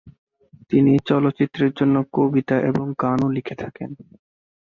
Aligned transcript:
তিনি 0.69 0.93
চলচ্চিত্রের 1.05 1.71
জন্য 1.73 1.95
কবিতা 2.13 2.55
এবং 2.69 2.85
গানও 3.01 3.27
লিখে 3.29 3.55
থাকেন। 3.55 3.89